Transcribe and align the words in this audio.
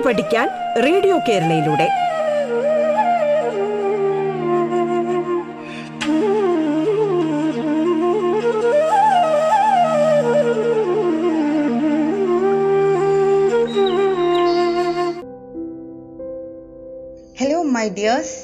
പാട്ട് 0.00 0.08
പഠിക്കാൻ 0.08 0.46
radio 0.84 1.16
കേരളയിലൂടെ. 1.28 1.86
Hello 17.40 17.62
my 17.74 17.88
dears 17.88 18.36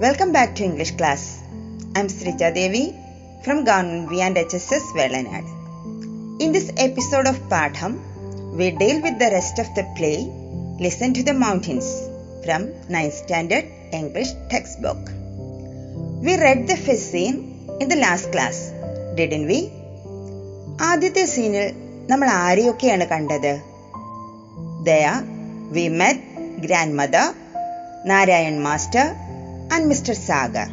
welcome 0.00 0.32
back 0.32 0.52
to 0.58 0.62
English 0.62 0.94
class 0.98 1.26
I'm 2.00 2.08
Sreeja 2.08 2.50
Devi 2.54 2.84
from 3.44 3.58
government 3.64 4.08
V 4.12 4.18
and 4.20 4.38
H 4.38 4.56
S 4.56 4.74
S 4.74 4.92
Velanad 4.96 5.50
in 6.44 6.52
this 6.52 6.72
episode 6.78 7.28
of 7.28 7.42
Paadam 7.50 7.92
we 8.56 8.68
deal 8.82 8.98
with 9.06 9.20
the 9.20 9.28
rest 9.28 9.62
of 9.62 9.74
the 9.78 9.84
play 9.98 10.12
Listen 10.79 11.13
to 11.13 11.23
the 11.23 11.35
Mountains 11.35 11.87
from 12.45 12.61
9th 12.89 13.13
Standard 13.15 13.65
English 13.93 14.31
textbook. 14.49 15.01
We 16.21 16.33
read 16.37 16.67
the 16.67 16.77
first 16.77 17.11
scene 17.11 17.37
in 17.81 17.87
the 17.87 17.97
last 17.97 18.31
class, 18.31 18.57
didn't 19.15 19.47
we? 19.47 19.59
ആദ്യത്തെ 20.83 21.23
സീനിൽ 21.33 21.65
നമ്മൾ 22.11 22.27
ആരെയൊക്കെയാണ് 22.43 23.05
കണ്ടത് 23.11 23.51
ദയ 24.87 25.03
we 25.75 25.83
met 26.01 26.23
grandmother 26.99 27.27
Narayan 28.11 28.55
master 28.67 29.05
and 29.75 29.87
mister 29.91 30.15
Sagar 30.27 30.69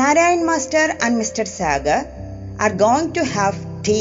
Narayan 0.00 0.42
master 0.50 0.86
and 1.04 1.18
mister 1.20 1.46
Sagar 1.58 2.00
are 2.64 2.72
going 2.84 3.12
to 3.18 3.24
have 3.36 3.56
tea 3.88 4.00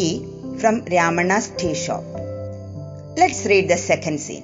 from 0.62 0.78
Ramanna's 0.96 1.52
tea 1.62 1.70
shop 1.86 2.10
let's 3.22 3.46
read 3.54 3.70
the 3.74 3.78
second 3.90 4.24
scene 4.28 4.44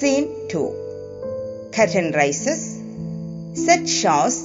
Scene 0.00 0.48
2 0.48 1.70
Curtain 1.76 2.06
rises. 2.12 2.60
Set 3.62 3.82
shows 3.86 4.36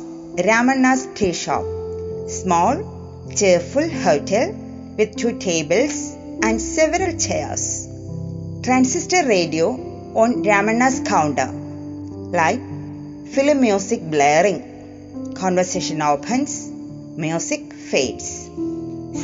Ramana's 0.48 1.04
tea 1.18 1.32
shop. 1.32 1.64
Small, 2.28 2.76
cheerful 3.34 3.88
hotel 4.06 4.52
with 4.98 5.16
two 5.16 5.40
tables 5.40 5.96
and 6.44 6.60
several 6.60 7.18
chairs. 7.26 7.88
Transistor 8.66 9.24
radio 9.30 9.70
on 10.24 10.44
Ramana's 10.44 11.00
counter. 11.08 11.50
Light, 12.38 12.64
film 13.36 13.62
music 13.62 14.02
blaring. 14.16 14.62
Conversation 15.36 16.02
opens, 16.02 16.70
music 17.26 17.72
fades. 17.72 18.30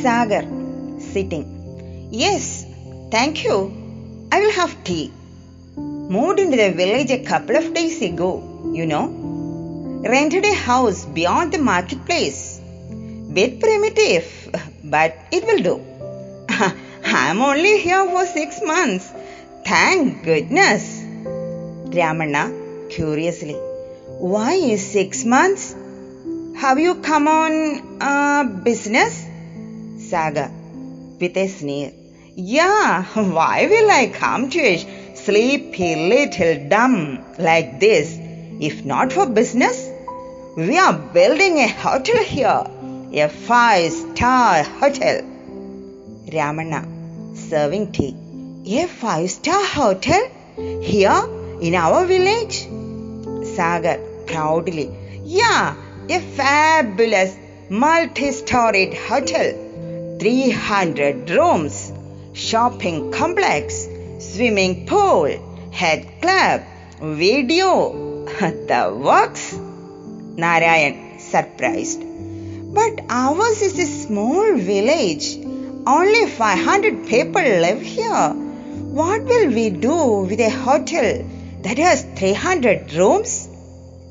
Sagar, 0.02 0.44
sitting. 1.12 1.46
Yes, 2.10 2.64
thank 3.10 3.44
you. 3.44 3.58
I 4.32 4.40
will 4.40 4.56
have 4.62 4.82
tea 4.82 5.12
moved 5.76 6.38
into 6.38 6.56
the 6.56 6.70
village 6.72 7.10
a 7.10 7.24
couple 7.24 7.56
of 7.56 7.74
days 7.74 8.00
ago, 8.02 8.30
you 8.74 8.86
know. 8.86 9.06
Rented 10.04 10.44
a 10.44 10.54
house 10.54 11.04
beyond 11.04 11.52
the 11.52 11.58
marketplace. 11.58 12.60
Bit 13.32 13.60
primitive, 13.60 14.26
but 14.84 15.16
it 15.30 15.44
will 15.44 15.62
do. 15.62 15.76
I'm 17.04 17.40
only 17.40 17.78
here 17.80 18.04
for 18.06 18.26
six 18.26 18.60
months. 18.62 19.10
Thank 19.64 20.24
goodness. 20.24 21.00
Ramanna 21.98 22.90
curiously. 22.90 23.54
Why 24.34 24.54
is 24.54 24.84
six 24.84 25.24
months? 25.24 25.74
Have 26.56 26.78
you 26.78 26.96
come 26.96 27.28
on 27.28 28.02
uh, 28.02 28.44
business? 28.44 29.26
Saga 29.98 30.50
with 31.20 31.36
a 31.36 31.46
sneer. 31.48 31.92
Yeah, 32.34 33.04
why 33.14 33.66
will 33.66 33.90
I 33.90 34.08
come 34.08 34.50
to 34.50 34.60
a 34.60 34.76
sleepy 35.24 35.94
little 36.12 36.68
dumb 36.68 37.24
like 37.38 37.78
this 37.78 38.18
if 38.68 38.84
not 38.84 39.12
for 39.12 39.26
business? 39.26 39.88
We 40.56 40.78
are 40.78 40.92
building 40.92 41.58
a 41.58 41.68
hotel 41.68 42.22
here, 42.22 42.64
a 43.24 43.28
five 43.28 43.92
star 43.92 44.62
hotel. 44.62 45.22
Ramana, 46.34 46.82
serving 47.36 47.92
tea. 47.92 48.14
A 48.82 48.86
five 48.86 49.30
star 49.30 49.64
hotel 49.64 50.22
here 50.82 51.22
in 51.60 51.74
our 51.74 52.04
village? 52.04 52.58
Sagar 53.54 53.98
proudly. 54.26 54.90
Yeah, 55.24 55.74
a 56.08 56.20
fabulous 56.20 57.36
multi 57.70 58.32
storied 58.32 58.94
hotel. 58.94 60.18
300 60.20 61.30
rooms, 61.30 61.92
shopping 62.32 63.10
complex, 63.10 63.88
swimming 64.32 64.86
pool, 64.86 65.26
head 65.70 66.06
club, 66.22 66.62
video, 67.00 68.24
the 68.70 68.98
works. 68.98 69.52
Narayan 69.52 71.18
surprised. 71.20 72.02
But 72.72 73.02
ours 73.10 73.60
is 73.60 73.78
a 73.78 73.86
small 73.86 74.56
village. 74.56 75.36
Only 75.86 76.26
500 76.26 77.06
people 77.06 77.42
live 77.42 77.82
here. 77.82 78.30
What 79.00 79.24
will 79.24 79.48
we 79.48 79.68
do 79.68 80.22
with 80.30 80.40
a 80.40 80.48
hotel 80.48 81.24
that 81.64 81.76
has 81.76 82.02
300 82.16 82.94
rooms? 82.94 83.48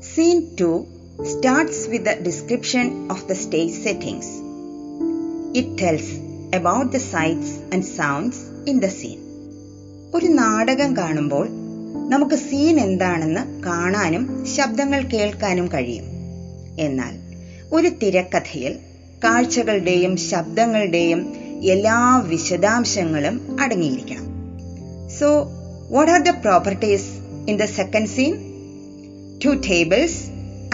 Scene 0.00 0.54
2 0.56 1.24
starts 1.24 1.88
with 1.88 2.04
the 2.04 2.14
description 2.22 3.10
of 3.10 3.26
the 3.26 3.34
stage 3.34 3.72
settings. 3.72 4.28
It 5.58 5.76
tells 5.78 6.06
about 6.52 6.92
the 6.92 7.00
sights 7.00 7.58
and 7.72 7.84
sounds 7.84 8.48
in 8.66 8.78
the 8.78 8.90
scene. 8.90 9.21
ഒരു 10.14 10.26
നാടകം 10.26 10.96
കാണുമ്പോൾ 10.96 11.48
നമുക്ക് 12.08 12.34
scene 12.34 12.80
എന്താണെന്ന് 12.80 13.62
കാണാനും 13.62 14.46
ശബ്ദങ്ങൾ 14.56 15.02
കേൾക്കാനും 15.02 15.72
കഴിയും. 15.72 16.04
എന്നാൽ 16.78 17.14
ഒരു 17.72 17.88
തിരക്കഥയിൽ 17.88 18.78
കാഴ്ചകളുടെയും 19.24 20.16
ശബ്ദങ്ങളുടെയും 20.16 21.20
എല്ലാ 21.62 22.18
വിശദാംശങ്ങളും 22.18 23.56
അടങ്ങിയിരിക്കണം. 23.60 24.26
So 25.20 25.28
what 25.88 26.12
are 26.12 26.22
the 26.22 26.30
properties 26.30 27.08
in 27.48 27.56
the 27.56 27.64
second 27.64 28.08
scene 28.08 28.34
two 29.44 29.50
tables 29.70 30.20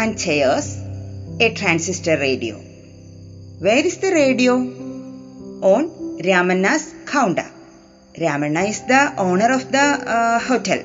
and 0.01 0.17
chairs 0.17 0.73
a 1.43 1.55
transistor 1.61 2.19
radio 2.19 2.57
where 3.61 3.87
is 3.87 4.01
the 4.01 4.07
radio 4.07 4.55
on 5.65 5.91
Ramanna's 6.21 7.17
counter 7.17 7.49
Ramanna 8.21 8.69
is 8.69 8.81
the 8.83 9.15
owner 9.17 9.53
of 9.55 9.71
the 9.71 9.79
uh, 9.79 10.39
hotel, 10.41 10.83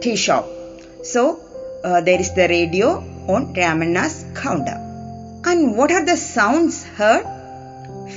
tea 0.00 0.16
shop. 0.16 0.46
So 1.02 1.40
uh, 1.82 2.00
there 2.00 2.20
is 2.20 2.34
the 2.34 2.46
radio 2.48 2.88
on 3.28 3.54
Ramana's 3.54 4.24
counter. 4.34 4.78
And 5.46 5.76
what 5.76 5.90
are 5.90 6.04
the 6.04 6.16
sounds 6.16 6.84
heard? 6.84 7.24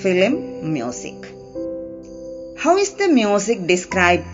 Film 0.01 0.73
music. 0.73 1.16
How 2.57 2.78
is 2.78 2.94
the 2.94 3.07
music 3.07 3.67
described? 3.67 4.25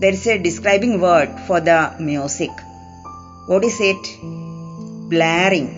There 0.00 0.12
is 0.12 0.26
a 0.26 0.38
describing 0.38 1.00
word 1.00 1.30
for 1.46 1.60
the 1.60 1.94
music. 1.98 2.50
What 3.46 3.64
is 3.64 3.78
it? 3.80 4.02
Blaring. 5.10 5.68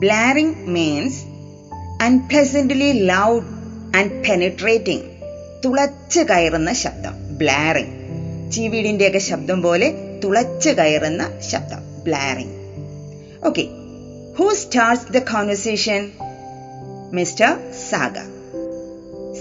Blaring 0.00 0.72
means 0.72 1.24
unpleasantly 2.00 3.04
loud 3.04 3.44
and 3.94 4.24
penetrating. 4.24 5.13
തുളച്ച് 5.64 6.20
കയറുന്ന 6.20 6.72
ശബ്ദം 6.72 7.14
blaring 7.38 7.94
ചീവീടിന്റെയൊക്കെ 8.52 9.18
ശബ്ദം 9.18 9.62
പോലെ 9.62 9.88
തുളച്ച് 10.24 10.70
കയറുന്ന 10.70 11.22
ശബ്ദം 11.50 11.82
blaring 12.04 12.54
okay 13.46 13.64
who 14.38 14.54
starts 14.54 15.12
the 15.12 15.18
conversation 15.32 16.02
mister 17.12 17.50
Sagar 17.90 18.28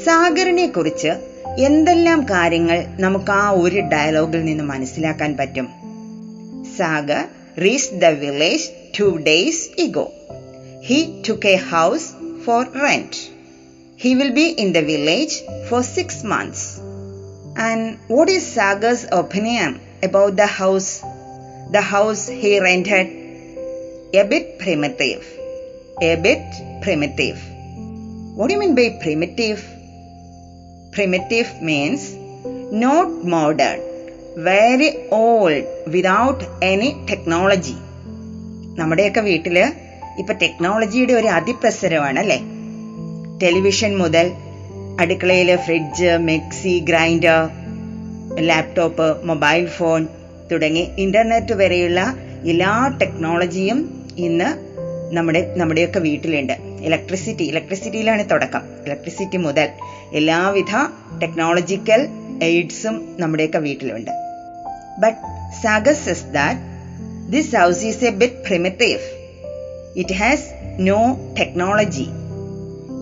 സാഗറിനെ 0.06 0.68
കുറിച്ച് 0.68 1.12
എന്തെല്ലാം 1.58 2.26
കാര്യങ്ങൾ 2.30 2.86
നമുക്ക് 3.00 3.32
ആ 3.32 3.50
ഒരു 3.52 3.80
ഡയലോഗിൽ 3.80 4.46
നിന്ന് 4.46 4.64
മനസ്സിലാക്കാൻ 4.64 5.38
പറ്റും? 5.38 5.68
Sagar 6.78 7.24
reach 7.62 7.94
the 7.94 8.06
village 8.06 8.68
two 9.00 9.04
days 9.18 9.70
ago 9.78 10.06
he 10.86 11.00
took 11.30 11.48
a 11.48 11.56
house 11.72 12.08
for 12.46 12.64
rent 12.82 13.20
He 14.04 14.16
will 14.16 14.34
be 14.34 14.50
in 14.50 14.74
the 14.74 14.82
village 14.82 15.34
for 15.70 15.82
six 15.82 16.26
months. 16.26 16.78
And 17.56 17.98
what 18.10 18.28
is 18.28 18.46
Sagar's 18.46 19.06
opinion 19.10 19.80
about 20.02 20.36
the 20.36 20.46
house? 20.46 21.02
The 21.72 21.80
house 21.80 22.28
he 22.28 22.60
rented? 22.60 23.08
A 24.14 24.24
bit 24.24 24.60
primitive. 24.60 25.24
A 26.02 26.18
bit 26.18 26.44
primitive. 26.82 27.38
What 28.36 28.48
do 28.48 28.54
you 28.56 28.60
mean 28.60 28.76
by 28.76 29.00
primitive? 29.02 29.64
Primitive 30.92 31.62
means 31.62 32.14
not 32.86 33.08
modern, 33.24 33.80
very 34.36 35.08
old, 35.12 35.64
without 35.96 36.42
any 36.72 36.92
technology. 37.12 37.78
നമ്മുടെയൊക്കെ 38.80 39.22
വീട്ടിൽ 39.30 39.58
ഇപ്പൊ 40.22 40.34
ടെക്നോളജിയുടെ 40.44 41.14
ഒരു 41.20 41.30
അതിപ്രസരമാണ് 41.38 42.20
അല്ലേ 42.24 42.38
television 43.44 43.98
മുതൽ 43.98 44.32
അടുക്കളയിൽ 45.00 45.56
fridge 45.56 46.18
mixie 46.18 46.80
grinder 46.80 47.50
laptop 48.40 49.26
mobile 49.26 49.66
phone 49.66 50.08
തുടങ്ങി 50.52 50.90
internet 50.98 51.54
വരെയുള്ള 51.54 52.16
എല്ലാ 52.46 52.88
ടെക്നോളജിയും 53.02 54.10
ഇന്ന് 54.18 54.74
നമ്മുടെ 55.16 55.54
നമ്മുടെയൊക്കെ 55.58 56.00
വീട്ടിലുണ്ട്. 56.00 56.54
ഇലക്ട്രിസിറ്റി 56.82 57.44
ഇലക്ട്രിസിറ്റിയിലാണ് 57.44 58.30
തുടക്കം. 58.32 58.62
ഇലക്ട്രിസിറ്റി 58.86 59.38
മുതൽ 59.38 59.70
എല്ലാവിധ 60.14 60.72
ടെക്നോളജിക്കൽ 61.22 62.08
എയ്ഡ്സും 62.44 63.16
നമ്മുടെയൊക്കെ 63.20 63.58
വീട്ടിലുണ്ട്. 63.58 64.12
But 65.00 65.18
Sagar's 65.64 66.10
is 66.10 66.26
that 66.26 66.60
this 67.32 67.56
house 67.56 67.86
is 67.86 68.06
a 68.06 68.10
bit 68.10 68.34
primitive 68.34 69.00
it 69.96 70.14
has 70.14 70.44
no 70.80 71.18
technology 71.40 72.08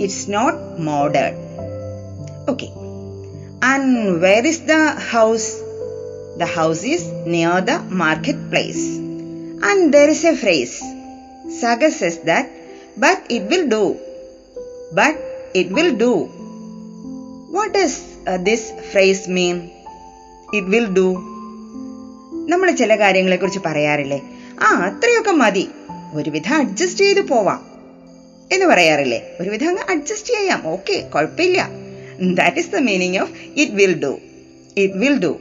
it's 0.03 0.25
not 0.29 0.59
modern 0.89 1.35
okay 2.53 2.69
and 3.71 3.91
where 4.25 4.45
is 4.53 4.63
the 4.71 4.77
house 5.11 5.49
The 6.33 6.45
house 6.47 6.83
is 6.85 7.03
near 7.25 7.59
the 7.61 7.77
marketplace. 7.93 8.83
And 9.61 9.93
there 9.93 10.09
is 10.09 10.23
a 10.23 10.35
phrase. 10.35 10.75
Saga 11.51 11.91
says 11.91 12.19
that, 12.21 12.49
but 12.97 13.19
it 13.29 13.43
will 13.43 13.67
do. 13.69 13.83
But 14.91 15.17
it 15.53 15.69
will 15.69 15.95
do. 15.97 16.13
What 17.49 17.73
does 17.73 17.93
uh, 18.25 18.37
this 18.39 18.71
phrase 18.91 19.27
mean? 19.29 19.57
It 20.49 20.65
will 20.65 20.89
do. 20.93 21.07
നമ്മൾ 22.49 22.69
ചില 22.71 22.95
കാര്യങ്ങളെക്കുറിച്ച് 22.95 23.61
പറയാറില്ലേ 23.65 24.19
ആ 24.63 24.69
അത്രയൊക്കെ 24.87 25.33
മതി 25.41 25.65
ഒരുവിധം 26.13 26.55
adjust 26.55 27.03
ചെയ്ത് 27.03 27.21
പോവാം 27.27 27.59
എന്ന് 28.51 28.65
പറയാറില്ലേ? 28.65 29.19
ഒരുവിധം 29.41 29.67
അങ്ങ് 29.67 29.83
അഡ്ജസ്റ്റ് 29.89 30.33
ചെയ്യാം. 30.33 30.67
ഓക്കെ 30.67 31.09
കുഴപ്പമില്ല. 31.13 31.69
That 32.39 32.57
is 32.57 32.69
the 32.69 32.75
meaning 32.75 33.19
of 33.19 33.31
it 33.55 33.71
will 33.71 33.93
do 34.03 34.11
it 34.77 34.97
will 34.97 35.17
do 35.17 35.39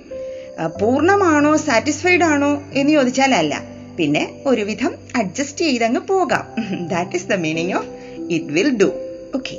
പൂർണമാണോ 0.81 1.57
satisfied 1.57 2.25
ആണോ 2.25 2.63
എന്ന് 2.73 2.93
ചോദിച്ചാൽ 2.93 3.35
അല്ല. 3.35 3.55
പിന്നെ 3.99 4.23
ഒരുവിധം 4.47 4.95
അഡ്ജസ്റ്റ് 5.17 5.65
ചെയ്തങ്ങ് 5.65 6.01
പോകാം. 6.01 6.45
That 6.89 7.17
is 7.17 7.27
the 7.27 7.35
meaning 7.35 7.75
of 7.75 7.89
it 8.33 8.53
will 8.57 8.71
do 8.83 8.89
okay 9.35 9.59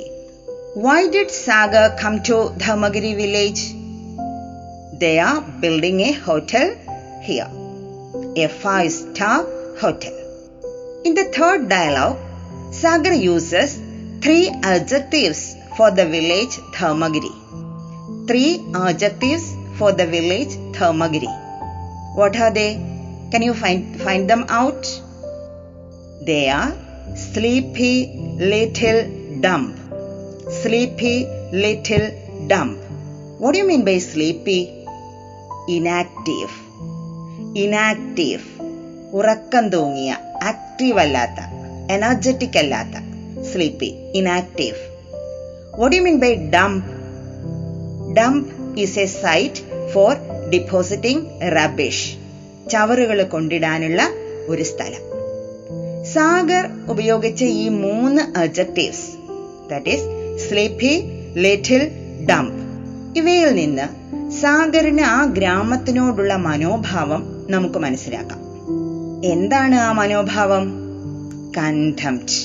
why 0.76 1.00
did 1.06 1.36
Sagar 1.46 1.86
come 2.04 2.18
to 2.28 2.38
Dharmagiri 2.66 3.14
village 3.14 3.64
they 4.98 5.18
are 5.18 5.38
building 5.60 6.02
a 6.02 6.12
hotel 6.26 6.66
here 7.24 7.48
a 8.38 8.46
five 8.62 8.88
star 8.90 9.38
hotel 9.82 10.16
in 11.06 11.14
the 11.14 11.24
third 11.38 11.66
dialogue 11.70 12.18
Sagar 12.81 13.15
uses 13.27 13.75
three 14.25 14.39
adjectives 14.73 15.41
for 15.77 15.89
the 15.91 16.05
village 16.13 16.55
Dharmagiri. 16.75 17.33
Three 18.29 18.51
adjectives 18.87 19.45
for 19.77 19.89
the 19.99 20.07
village 20.15 20.53
Dharmagiri. 20.77 21.31
What 22.15 22.35
are 22.35 22.51
they? 22.51 22.71
Can 23.31 23.43
you 23.47 23.53
find, 23.53 23.81
find 24.01 24.23
them 24.31 24.43
out? 24.49 24.83
They 26.25 26.49
are 26.49 26.73
sleepy 27.15 27.95
little 28.53 28.99
dump. 29.39 29.75
Sleepy 30.61 31.15
little 31.63 32.07
dump. 32.47 32.79
What 33.39 33.51
do 33.53 33.59
you 33.59 33.67
mean 33.67 33.85
by 33.85 33.97
sleepy? 34.11 34.61
Inactive. 35.69 36.53
Inactive. 37.55 38.45
ഉറക്കം 39.17 39.65
തൂങ്ങിയ 39.73 40.13
active 40.49 40.99
അല്ലാത്ത 41.03 41.39
energetic 41.90 42.58
അല്ലാത്ത 42.58 42.96
sleepy 43.42 43.94
inactive 44.14 44.76
what 45.80 45.96
you 45.96 46.02
mean 46.02 46.18
by 46.18 46.34
dump 46.34 46.84
dump 48.14 48.78
is 48.78 48.98
a 48.98 49.04
site 49.04 49.88
for 49.90 50.16
depositing 50.52 51.26
rubbish 51.42 52.16
ചവറുകൾ 52.70 53.22
കൊണ്ടിടാനുള്ള 53.22 54.02
ഒരു 54.48 54.62
സ്ഥലം. 54.62 55.12
സാഗർ 56.04 56.68
ഉപയോഗിച്ച 56.88 57.44
ഈ 57.44 57.68
മൂന്ന് 57.68 58.38
adjectives 58.38 59.10
that 59.70 59.90
is 59.90 60.04
sleepy 60.48 61.02
little 61.36 61.90
dump 62.30 62.62
ഇവയിൽ 63.18 63.54
നിന്ന് 63.54 64.02
സാഗറിന് 64.30 65.00
ആ 65.00 65.24
ഗ്രാമത്തിനോടുള്ള 65.24 66.36
മനോഭാവം 66.36 67.46
നമുക്ക് 67.50 67.78
മനസ്സിലാക്കാം. 67.78 68.38
എന്താണ് 69.24 69.74
ആ 69.74 69.92
മനോഭാവം? 69.92 70.81
കൺടംപ്റ്റ് 71.57 72.37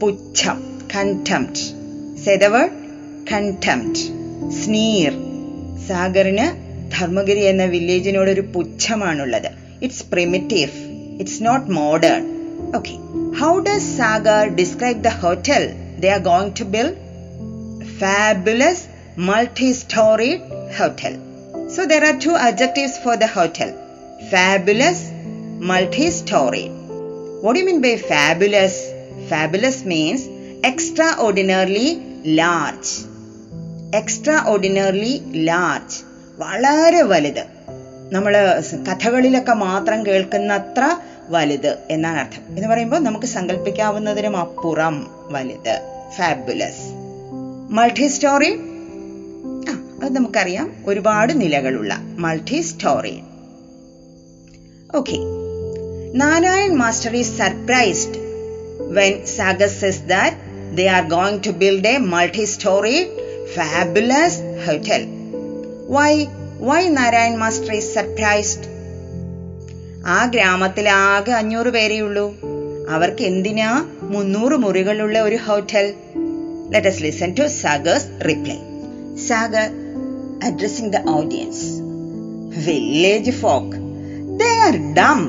പുച്ഛം 0.00 0.58
കൺടംപ്റ്റ് 0.94 1.64
സെതവർ 2.24 2.66
കൺടംപ്റ്റ് 3.32 4.04
സ്നീർ 4.60 5.12
സാഗറിന് 5.88 6.46
ധർമ്മഗിരി 6.96 7.44
എന്ന 7.52 7.64
വില്ലേജിനോട് 7.74 8.30
ഒരു 8.30 8.44
പുച്ഛമാണുള്ളത് 8.54 9.50
it's 9.82 10.06
primitive 10.14 10.72
it's 11.22 11.40
not 11.48 11.68
modern 11.72 12.24
okay 12.74 12.96
how 13.42 13.52
does 13.68 13.92
Sagar 14.00 14.42
describe 14.60 15.00
the 15.08 15.12
hotel 15.22 15.64
they 16.00 16.10
are 16.16 16.22
going 16.30 16.52
to 16.60 16.66
build 16.76 16.98
fabulous 18.00 18.88
multi-storied 19.18 20.40
hotel. 20.72 21.14
So 21.68 21.86
there 21.86 22.02
are 22.02 22.18
two 22.18 22.34
adjectives 22.38 22.96
for 22.98 23.16
the 23.16 23.26
hotel. 23.28 23.70
Fabulous, 24.30 25.00
multi-storied. 25.62 26.72
What 27.45 27.57
do 27.57 27.63
you 27.63 27.71
mean 27.71 27.81
by 27.83 27.93
fabulous? 27.93 28.75
Fabulous 29.31 29.77
means 29.93 30.19
extraordinarily 30.67 31.97
large. 32.27 33.05
Ordinarily 34.47 35.21
large 35.35 36.03
വളരെ 36.37 37.01
വലുത്. 37.01 37.45
നമ്മൾ 38.11 38.61
കഥകളിലൊക്കെ 38.87 39.53
മാത്രം 39.53 40.05
കേൾക്കുന്നത്ര 40.05 40.97
വലുത് 41.29 41.77
എന്നാണ് 41.89 42.17
അർത്ഥം. 42.17 42.57
എന്ന് 42.57 42.67
പറയുമ്പോൾ 42.67 42.99
നമുക്ക് 42.99 43.25
സങ്കല്പിക്കാവുന്നതിനും 43.25 44.37
അപ്പുറം 44.37 45.07
വലുത്. 45.11 45.81
ഫാബുലസ് 46.17 46.93
മൾട്ടി 47.69 48.07
സ്റ്റോറി 48.07 48.53
അത് 50.03 50.15
നമുക്കറിയാം. 50.15 50.73
ഒരുപാട് 50.85 51.41
നിലകളുള്ള 51.41 51.97
multi 51.99 52.61
storey 52.61 53.21
okay 54.95 55.34
Narayan 56.21 56.71
Master 56.81 57.11
is 57.21 57.29
surprised 57.39 58.13
when 58.95 59.13
Sagar 59.35 59.67
says 59.79 59.97
that 60.11 60.33
they 60.77 60.87
are 60.87 61.05
going 61.15 61.37
to 61.45 61.51
build 61.61 61.85
a 61.85 61.95
multi-storied 62.13 63.07
fabulous 63.55 64.35
hotel 64.67 65.03
why 65.95 66.11
why 66.67 66.81
narayan 66.97 67.35
master 67.43 67.73
is 67.81 67.87
surprised 67.97 68.63
ആ 70.15 70.19
ഗ്രാമത്തിൽ 70.33 70.87
ആകെ 71.01 71.33
അഞ്ഞൂറ് 71.41 71.69
പേരേ 71.77 71.99
ഉള്ളൂ 72.07 72.25
അവർക്ക് 72.95 73.23
എന്തിനാ 73.31 73.69
മുന്നൂറ് 74.15 74.57
മുറികളുള്ള 74.65 75.17
ഒരു 75.27 75.39
hotel 75.47 75.87
Let 76.75 76.85
us 76.91 76.99
listen 77.05 77.31
to 77.39 77.43
Sagar's 77.61 78.05
reply. 78.29 78.59
Sagar 79.25 79.65
addressing 80.47 80.87
the 80.95 81.01
audience. 81.15 81.59
Village 82.67 83.29
folk, 83.41 83.67
they 84.39 84.53
are 84.65 84.77
dumb 84.99 85.23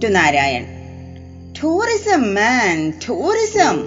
to 0.00 0.08
Narayan. 0.08 1.52
Tourism, 1.52 2.32
man, 2.32 2.98
tourism. 3.00 3.86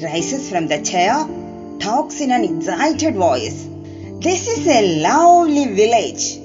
Rises 0.00 0.48
from 0.48 0.68
the 0.68 0.80
chair, 0.82 1.26
talks 1.80 2.20
in 2.20 2.30
an 2.30 2.44
excited 2.44 3.16
voice. 3.16 3.66
This 4.20 4.46
is 4.46 4.66
a 4.66 5.02
lovely 5.02 5.66
village, 5.74 6.38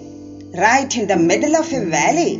right 0.58 0.98
in 0.98 1.08
the 1.08 1.18
middle 1.18 1.56
of 1.56 1.72
a 1.72 1.86
valley. 1.86 2.38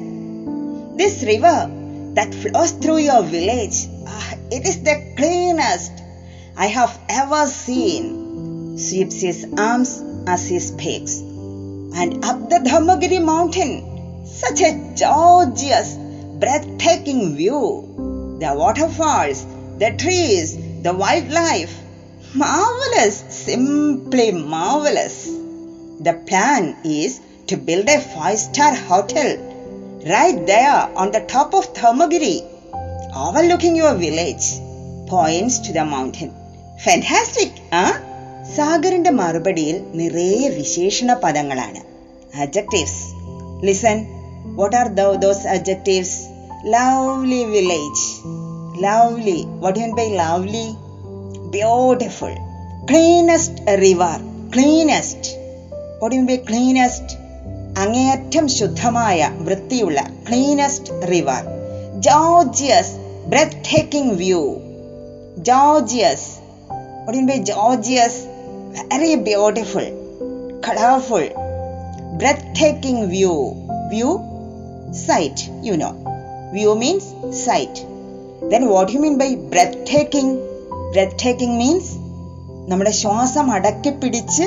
This 0.98 1.22
river 1.24 1.72
that 2.16 2.34
flows 2.34 2.72
through 2.72 2.98
your 2.98 3.22
village, 3.22 3.86
ah, 4.08 4.34
it 4.50 4.66
is 4.66 4.82
the 4.82 5.14
cleanest 5.16 5.92
I 6.56 6.66
have 6.66 7.00
ever 7.10 7.46
seen. 7.46 8.80
Sweeps 8.80 9.22
his 9.22 9.46
arms 9.56 10.04
as 10.26 10.48
he 10.48 10.60
speaks. 10.60 11.20
And 11.20 12.26
up 12.26 12.50
the 12.50 12.62
Dharmagiri 12.66 13.24
mountain, 13.24 14.26
such 14.26 14.62
a 14.62 14.96
gorgeous, 15.00 15.96
breathtaking 16.43 17.37
view. 17.37 17.63
The 18.41 18.53
waterfalls, 18.55 19.41
the 19.79 19.91
trees, 20.03 20.57
the 20.83 20.95
wildlife. 20.95 21.75
Marvelous, 22.35 23.17
simply 23.47 24.33
marvelous. 24.33 25.17
The 26.01 26.15
plan 26.29 26.77
is 26.85 27.21
to 27.49 27.57
build 27.57 27.89
a 27.89 28.01
five 28.01 28.39
star 28.39 28.75
hotel 28.75 29.31
right 30.07 30.47
there 30.47 30.79
on 30.97 31.13
the 31.13 31.21
top 31.35 31.55
of 31.55 31.73
Dharmagiri, 31.75 32.37
overlooking 33.27 33.77
your 33.77 33.95
village. 33.95 34.47
Points 35.09 35.59
to 35.67 35.73
the 35.73 35.85
mountain. 35.97 36.33
Fantastic 36.85 37.59
ആ 37.81 37.83
സാഗറിന്റെ 38.55 39.11
മറുപടിയിൽ 39.19 39.77
നിറയെ 39.99 40.49
വിശേഷണ 40.59 41.15
പദങ്ങളാണ് 41.25 41.81
adjectives 42.45 43.03
listen 43.69 43.99
what 44.59 44.77
are 44.81 44.89
those 45.25 45.47
adjectives 45.55 46.17
lovely 46.65 47.45
village 47.45 48.05
lovely 48.83 49.39
what 49.61 49.79
you 49.81 49.87
by 49.93 50.09
lovely 50.17 50.67
beautiful 51.51 52.35
cleanest 52.91 53.79
river 53.81 54.17
cleanest 54.55 55.31
what 56.01 56.17
you 56.17 56.23
be 56.23 56.37
cleanest 56.49 57.17
അങ്ങേയറ്റം 57.79 58.49
ശുദ്ധമായ 58.49 59.31
വൃത്തിയുള്ള 59.39 60.01
cleanest 60.29 60.95
river 61.11 61.43
gorgeous 61.99 62.95
breathtaking 63.73 64.15
view 64.15 64.43
gorgeous 65.43 66.29
what 67.05 67.19
you 67.19 67.27
be 67.27 67.39
gorgeous 67.53 68.21
very 68.93 69.15
beautiful 69.15 69.89
colourful 70.67 71.27
breathtaking 72.61 73.07
view 73.07 73.35
view 73.89 74.11
sight 74.95 75.49
you 75.63 75.77
know 75.77 75.93
view 76.55 76.73
means 76.83 77.05
sight 77.45 77.77
then 78.53 78.65
what 78.73 78.89
you 78.95 79.01
mean 79.05 79.17
by 79.23 79.31
breathtaking 79.53 80.31
breathtaking 80.95 81.55
means 81.63 81.89
നമ്മുടെ 82.71 82.93
ശ്വാസം 83.03 83.47
അടക്കി 83.57 83.91
പിടിച്ച് 84.01 84.45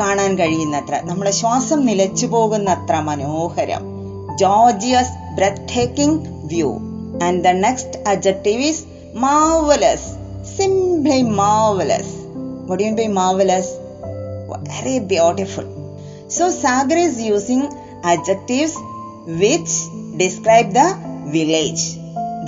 കാണാൻ 0.00 0.30
കഴിയുന്നത്ര 0.40 0.94
നമ്മുടെ 1.08 1.32
ശ്വാസം 1.40 1.80
നിലച്ചു 1.88 2.26
പോകുന്നത്ര 2.34 2.94
മനോഹരം 3.08 3.84
gorgeous 4.42 5.14
breathtaking 5.74 6.18
view 6.50 6.70
and 7.26 7.40
the 7.46 7.52
next 7.66 8.00
adjective 8.12 8.66
is 8.70 8.82
marvellous 9.26 10.08
simply 10.58 11.20
marvellous 11.40 12.12
what 12.66 12.78
do 12.78 12.84
you 12.84 12.90
mean 12.90 12.98
by 13.00 13.06
marvelous 13.18 13.66
very 14.70 14.98
beautiful 15.12 15.66
so 16.36 16.44
sagar 16.62 16.98
is 17.06 17.16
using 17.34 17.62
adjectives 18.12 18.74
which 19.42 19.72
describe 20.22 20.70
the 20.78 20.86
village, 21.31 21.95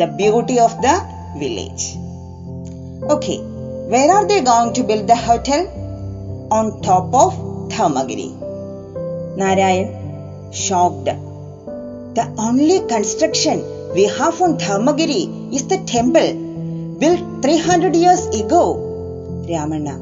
the 0.02 0.08
beauty 0.18 0.60
of 0.60 0.82
the 0.82 0.96
village. 1.38 1.96
Okay, 3.12 3.40
where 3.94 4.12
are 4.12 4.28
they 4.28 4.42
going 4.42 4.74
to 4.74 4.84
build 4.84 5.08
the 5.08 5.16
hotel? 5.16 5.68
On 6.52 6.82
top 6.82 7.14
of 7.14 7.34
Thamagiri. 7.74 8.30
Narayan, 9.38 10.52
shocked. 10.52 11.06
The 11.06 12.26
only 12.38 12.80
construction 12.88 13.64
we 13.94 14.04
have 14.04 14.42
on 14.42 14.58
Dharmagiri 14.58 15.54
is 15.54 15.68
the 15.68 15.78
temple 15.86 16.98
built 17.00 17.42
300 17.42 17.96
years 17.96 18.26
ago. 18.28 18.66
Ramana, 19.50 19.96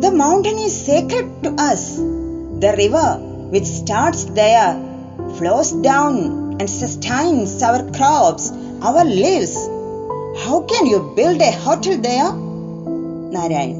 the 0.00 0.10
mountain 0.10 0.58
is 0.58 0.74
sacred 0.86 1.42
to 1.42 1.54
us. 1.58 1.96
The 1.96 2.74
river 2.78 3.18
which 3.50 3.66
starts 3.66 4.24
there 4.24 4.72
flows 5.38 5.72
down 5.72 6.41
and 6.62 6.70
sustains 6.70 7.60
our 7.60 7.82
crops, 7.90 8.44
our 8.88 9.04
lives. 9.04 9.54
How 10.42 10.58
can 10.72 10.86
you 10.86 10.98
build 11.16 11.40
a 11.40 11.50
hotel 11.50 11.96
there? 12.08 12.32
Narayan. 13.34 13.72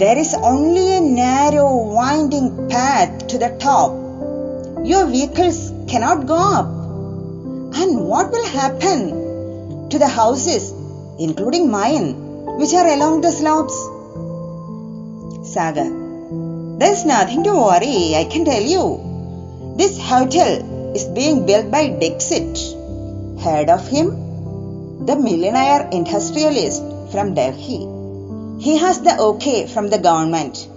There 0.00 0.18
is 0.18 0.34
only 0.34 0.96
a 0.96 1.00
narrow, 1.00 1.68
winding 1.98 2.68
path 2.68 3.28
to 3.28 3.38
the 3.38 3.50
top. 3.66 3.92
Your 4.84 5.06
vehicles 5.06 5.72
cannot 5.86 6.26
go 6.26 6.40
up. 6.58 6.66
And 7.82 8.08
what 8.08 8.32
will 8.32 8.48
happen 8.48 9.88
to 9.90 9.96
the 9.96 10.08
houses, 10.08 10.72
including 11.20 11.70
mine, 11.70 12.08
which 12.58 12.74
are 12.74 12.88
along 12.88 13.20
the 13.20 13.30
slopes? 13.30 13.78
Saga. 15.54 15.86
There's 16.80 17.04
nothing 17.04 17.44
to 17.44 17.52
worry, 17.52 18.16
I 18.16 18.26
can 18.28 18.44
tell 18.44 18.62
you. 18.76 18.84
This 19.76 19.96
hotel 19.96 20.73
is 20.94 21.04
being 21.06 21.46
built 21.46 21.70
by 21.70 21.88
Dixit. 21.88 22.58
Heard 23.42 23.68
of 23.68 23.86
him? 23.88 25.06
The 25.06 25.16
millionaire 25.16 25.88
industrialist 25.90 26.82
from 27.12 27.34
Delhi. 27.34 27.80
He 28.60 28.78
has 28.78 29.00
the 29.02 29.16
okay 29.18 29.66
from 29.66 29.90
the 29.90 29.98
government 29.98 30.68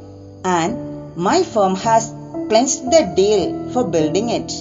and 0.43 1.15
my 1.15 1.43
firm 1.43 1.75
has 1.75 2.09
clinched 2.50 2.83
the 2.95 3.13
deal 3.15 3.69
for 3.74 3.83
building 3.95 4.29
it. 4.29 4.51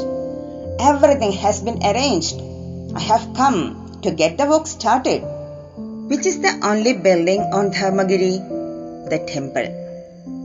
Everything 0.79 1.33
has 1.33 1.63
been 1.63 1.83
arranged. 1.83 2.37
I 2.95 3.01
have 3.01 3.35
come 3.35 3.99
to 4.03 4.11
get 4.11 4.39
the 4.39 4.47
work 4.47 4.67
started. 4.67 5.23
Which 6.11 6.27
is 6.27 6.41
the 6.41 6.53
only 6.63 6.93
building 6.93 7.41
on 7.41 7.73
Dharmagiri? 7.73 8.37
The 9.11 9.19
temple. 9.27 9.69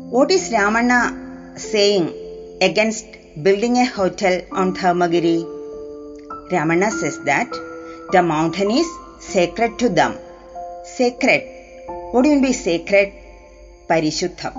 What 0.10 0.32
is 0.32 0.50
Ramana 0.50 1.60
saying 1.60 2.13
against 2.62 3.06
building 3.36 3.78
a 3.78 3.86
hotel 3.86 4.42
on 4.52 4.74
Dharmagiri? 4.74 5.44
Ramana 6.52 6.90
says 6.92 7.18
that 7.24 7.50
the 8.12 8.22
mountain 8.22 8.72
is 8.72 8.88
sacred 9.22 9.80
to 9.80 9.90
them. 9.90 10.18
Sacred. 10.86 11.44
What 12.12 12.24
do 12.24 12.30
you 12.30 12.36
mean 12.36 12.44
by 12.44 12.52
sacred? 12.60 13.10
പരിശുദ്ധം 13.90 14.54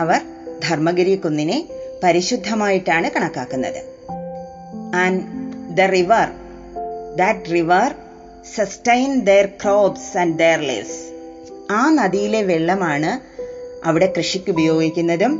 അവർ 0.00 0.20
ധർമ്മഗിരി 0.64 1.14
കുന്നിനെ 1.22 1.58
പരിശുദ്ധമായിട്ടാണ് 2.02 3.08
കണക്കാക്കുന്നത് 3.14 3.78
and 5.02 5.22
the 5.78 5.86
river 5.94 6.26
that 7.20 7.52
river 7.54 7.88
sustain 8.56 9.12
their 9.28 9.46
crops 9.62 10.10
and 10.22 10.36
their 10.42 10.60
lives 10.70 10.98
ആ 11.78 11.80
നദിയിലെ 12.00 12.42
വെള്ളമാണ് 12.50 13.12
അവിടെ 13.90 14.08
കൃഷിക്ക് 14.18 14.52
ഉപയോഗിക്കുന്നതും 14.56 15.34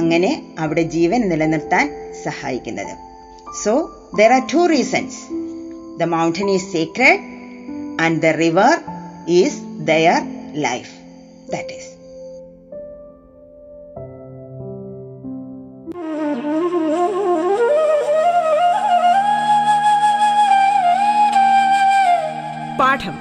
അങ്ങനെ 0.00 0.32
അവിടെ 0.64 0.84
ജീവൻ 0.96 1.22
നിലനിർത്താൻ 1.32 1.86
സഹായിക്കുന്നത്. 2.28 2.94
So 3.64 3.72
there 4.18 4.32
are 4.36 4.44
two 4.54 4.62
reasons 4.74 5.18
the 6.00 6.08
mountain 6.16 6.48
is 6.56 6.68
sacred 6.76 7.20
and 8.04 8.20
the 8.24 8.32
river 8.44 8.74
is 9.40 9.60
their 9.90 10.22
life 10.68 10.92
that 11.52 11.74
is 11.78 11.92
പാഠം 22.80 23.16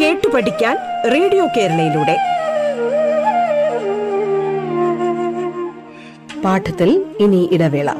കേട്ടു 0.00 0.28
പഠിക്കാൻ 0.34 0.76
റേഡിയോ 1.14 1.44
കേരളയിലൂടെ. 1.56 2.16
പാഠത്തിൽ 6.44 6.90
ഇനി 7.20 7.40
ഇടവേള. 7.52 7.90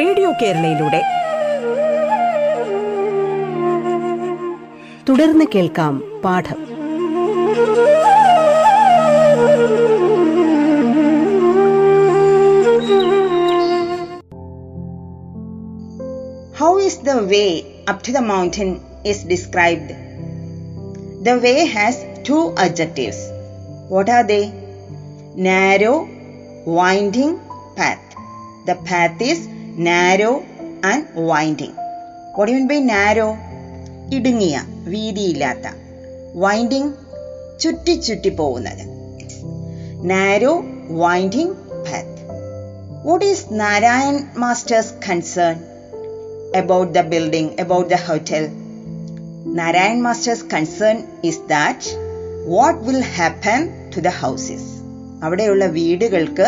റേഡിയോ 0.00 0.30
കേരളയിലൂടെ 0.40 1.00
തുടർന്ന് 5.08 5.46
കേൾക്കാം 5.54 5.94
പാഠം 6.24 6.60
How 16.54 16.78
is 16.78 16.98
the 16.98 17.24
way 17.24 17.48
up 17.86 18.02
to 18.04 18.12
the 18.12 18.22
mountain 18.22 18.70
is 19.04 19.24
described? 19.24 19.88
The 21.22 21.38
way 21.38 21.66
has 21.66 21.96
two 22.24 22.54
adjectives. 22.56 23.18
What 23.88 24.08
are 24.08 24.24
they? 24.24 24.44
Narrow, 25.36 25.96
winding 26.66 27.32
path. 27.76 28.04
The 28.66 28.76
path 28.84 29.20
is 29.20 29.40
winding. 31.14 31.74
What 32.34 32.46
do 32.46 32.52
you 32.52 32.58
mean 32.58 32.68
by 32.68 32.80
narrow? 32.94 33.30
ഇടുങ്ങിയ 34.16 34.56
വീതിയില്ലാത്ത 34.92 35.66
winding 36.42 36.90
ചുറ്റി 37.62 37.94
ചുറ്റി 38.06 38.30
പോകുന്നത് 38.40 38.82
narrow 40.10 40.52
winding 41.02 41.54
path. 41.84 42.12
What 43.08 43.22
is 43.22 43.38
Narayan 43.60 44.16
Master's 44.42 44.90
concern 45.08 45.56
about 46.54 46.92
the 46.96 47.02
building, 47.02 47.48
about 47.58 47.88
the 47.88 47.96
hotel. 47.96 48.44
Narayan 49.60 50.02
Master's 50.02 50.42
concern 50.42 50.98
is 51.22 51.38
that 51.48 51.80
what 52.46 52.76
will 52.88 53.02
happen 53.20 53.90
to 53.90 54.00
the 54.00 54.14
houses. 54.24 54.62
അവിടെയുള്ള 55.20 55.66
വീടുകൾക്ക് 55.78 56.46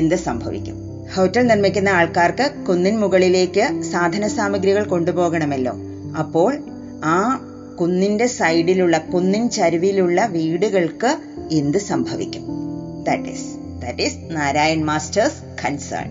എന്ത് 0.00 0.16
സംഭവിക്കും 0.28 0.81
hotel 1.16 1.46
നിർമ്മിക്കുന്ന 1.46 1.88
ആൾക്കാർക്ക് 1.88 2.50
കുന്നിൻ 2.68 3.00
മുകളിലേക്ക് 3.00 3.82
സാധന 3.82 4.26
സാമഗ്രികൾ 4.26 4.84
കൊണ്ടുപോകണമല്ലോ. 4.84 5.74
അപ്പോൾ 6.18 6.58
ആ 7.04 7.46
കുന്നിന്റെ 7.80 8.26
സൈഡിലുള്ള 8.26 8.98
കുന്നിൻ 8.98 9.50
ചരുവിലുള്ള 9.50 10.26
വീടുകൾക്ക് 10.26 11.18
എന്ത് 11.50 11.78
സംഭവിക്കും? 11.78 12.44
That 13.04 13.28
is 13.28 13.48
that 13.82 14.02
is 14.02 14.16
Narayan 14.30 14.84
master's 14.84 15.40
concern 15.64 16.08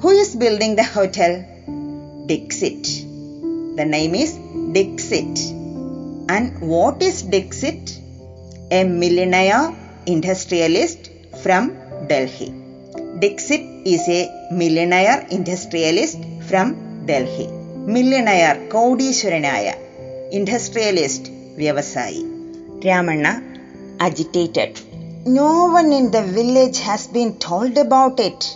who 0.00 0.08
is 0.12 0.36
building 0.36 0.78
the 0.78 0.80
hotel 0.80 1.34
Dixit 2.26 2.92
the 3.76 3.80
name 3.80 4.16
is 4.16 4.36
Dixit 4.72 5.44
and 6.32 6.50
what 6.64 7.04
is 7.04 7.26
Dixit 7.26 7.92
a 8.74 8.82
millionaire 8.82 9.64
industrialist 10.08 11.36
from 11.42 11.72
Delhi 12.12 12.50
Dixit 13.22 13.75
is 13.85 14.05
a 14.09 14.21
millionaire 14.53 15.19
industrialist 15.37 16.19
from 16.49 16.69
Delhi. 17.05 17.47
Millionaire 17.93 18.55
കോടീശ്വരനായ 18.73 19.67
industrialist 20.37 21.31
വ്യവസായി 21.61 22.21
Ramanna 22.85 23.27
agitated 24.07 24.81
no 25.37 25.51
one 25.75 25.87
in 25.99 26.05
the 26.17 26.21
village 26.37 26.81
has 26.87 27.09
been 27.15 27.29
told 27.47 27.81
about 27.85 28.21
it 28.29 28.49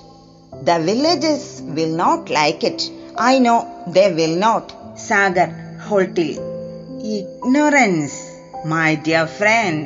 the 0.69 0.77
villages 0.87 1.49
will 1.77 1.95
not 2.03 2.25
like 2.39 2.65
it 2.71 2.87
I 3.31 3.33
know 3.47 3.57
the 3.97 4.03
will 4.19 4.35
not 4.45 4.69
Sagar 5.07 5.49
ഹോൾട്ടിൽ 5.87 6.31
ignorance 7.17 8.19
my 8.73 8.89
dear 9.07 9.25
friend 9.39 9.81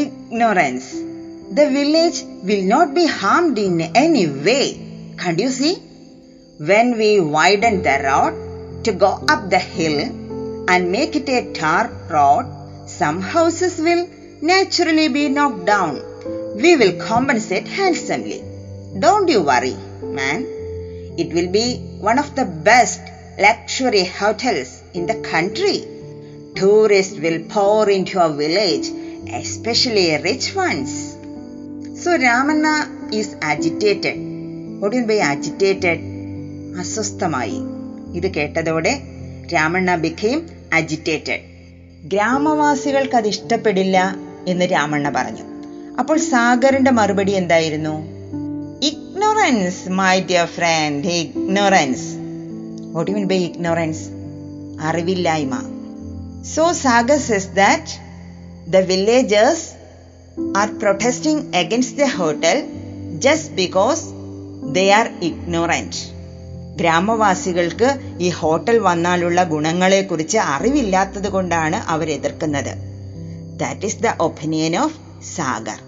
ignorance 0.00 0.92
the 1.48 1.70
village 1.70 2.18
will 2.42 2.64
not 2.66 2.94
be 2.94 3.06
harmed 3.06 3.58
in 3.58 3.80
any 3.96 4.26
way. 4.46 4.64
Can't 5.21 5.39
you 5.39 5.49
see? 5.49 5.75
When 6.59 6.97
we 6.97 7.19
widen 7.19 7.81
the 7.83 7.97
road 8.03 8.83
to 8.85 8.93
go 8.93 9.11
up 9.27 9.49
the 9.49 9.59
hill 9.59 9.99
and 10.69 10.93
make 10.93 11.17
it 11.17 11.27
a 11.27 11.51
tar 11.51 11.91
road, 12.09 12.45
some 12.87 13.19
houses 13.21 13.79
will 13.79 14.07
naturally 14.41 15.09
be 15.09 15.27
knocked 15.27 15.65
down. 15.65 15.95
We 16.55 16.77
will 16.77 16.93
compensate 17.05 17.67
handsomely. 17.67 18.41
Don't 18.97 19.27
you 19.27 19.41
worry, 19.41 19.75
man. 20.01 20.45
It 21.17 21.33
will 21.33 21.51
be 21.51 21.67
one 21.99 22.17
of 22.17 22.33
the 22.37 22.45
best 22.45 23.01
luxury 23.37 24.05
hotels 24.05 24.81
in 24.93 25.05
the 25.05 25.19
country. 25.19 25.85
Tourists 26.55 27.19
will 27.19 27.43
pour 27.49 27.89
into 27.89 28.21
our 28.21 28.31
village, 28.31 28.87
especially 29.33 30.07
rich 30.23 30.55
ones. 30.55 31.11
So 32.01 32.17
Ramana 32.17 33.13
is 33.13 33.35
agitated. 33.41 34.28
What 34.81 35.11
agitated? 35.11 36.03
അസ്വസ്ഥമായി. 36.79 37.57
ഇത് 38.15 38.33
കേട്ടതോടെ 38.33 39.01
Ramanna 39.53 39.95
ബിഖയും 39.95 40.47
agitated 40.73 41.39
ഗ്രാമവാസികൾക്ക് 42.03 43.15
അത് 43.15 43.27
ഇഷ്ടപ്പെടില്ല 43.27 44.15
എന്ന് 44.47 44.65
രാമണ്ണ 44.65 45.09
പറഞ്ഞു. 45.09 45.43
അപ്പോൾ 45.99 46.19
സാഗറിന്റെ 46.19 46.91
മറുപടി 46.91 47.31
എന്തായിരുന്നു? 47.31 47.95
Ignorance 48.85 49.89
my 49.89 50.19
dear 50.19 50.45
friend 50.45 51.07
ignorance 51.07 52.07
ഒടുവിൻ 52.97 53.25
by 53.25 53.37
ignorance 53.37 54.05
അറിവില്ലായ്മ. 54.81 55.59
So 56.55 56.71
Sagar 56.71 57.17
says 57.17 57.49
that 57.55 57.91
the 58.71 58.75
villagers 58.75 59.67
are 60.57 60.77
protesting 60.77 61.43
against 61.63 61.97
the 61.97 62.03
hotel 62.03 62.63
just 63.17 63.55
because 63.55 64.18
they 64.74 64.88
are 64.98 65.08
ignorant. 65.28 65.94
ഗ്രാമവാസികൾക്ക് 66.78 67.88
ഈ 68.18 68.28
ഹോട്ടൽ 68.38 68.76
വന്നാലുള്ള 68.86 69.40
ഗുണങ്ങളെക്കുറിച്ച് 69.52 70.38
അറിവില്ലാത്തത് 70.54 71.28
കൊണ്ടാണ് 71.34 71.78
അവർ 71.94 72.08
എതിർക്കുന്നത് 72.16 72.72
that 73.60 73.86
is 73.88 74.00
the 74.06 74.12
opinion 74.26 74.74
of 74.84 74.96
Sagar 75.36 75.78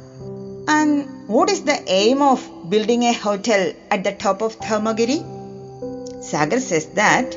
and 0.77 0.99
what 1.35 1.53
is 1.55 1.65
the 1.71 1.77
aim 1.99 2.21
of 2.31 2.47
building 2.73 3.09
a 3.13 3.15
hotel 3.25 3.65
at 3.93 4.05
the 4.09 4.13
top 4.25 4.45
of 4.49 4.59
Dharmagiri 4.69 5.19
Sagar 6.31 6.63
says 6.71 6.91
that 7.03 7.37